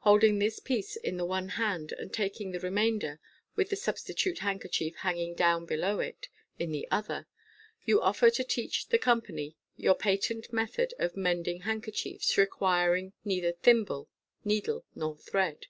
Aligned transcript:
Holding 0.00 0.40
this 0.40 0.58
piece 0.58 0.96
in 0.96 1.16
the 1.16 1.24
one 1.24 1.50
hand, 1.50 1.92
and 1.92 2.12
taking 2.12 2.50
the 2.50 2.58
remainder, 2.58 3.20
with 3.54 3.70
the 3.70 3.76
substitute 3.76 4.40
handkerchief 4.40 4.96
hanging 4.96 5.36
down 5.36 5.64
below 5.64 6.00
it, 6.00 6.28
in 6.58 6.72
the 6.72 6.88
other, 6.90 7.28
you 7.84 8.00
offer 8.02 8.30
to 8.30 8.42
teach 8.42 8.88
the 8.88 8.98
company 8.98 9.54
your 9.76 9.94
patent 9.94 10.52
method 10.52 10.92
of 10.98 11.16
mending 11.16 11.60
handkerchiefs, 11.60 12.36
requiring 12.36 13.12
neither 13.24 13.52
thimble, 13.52 14.08
needle, 14.44 14.84
nor 14.96 15.16
thread. 15.16 15.66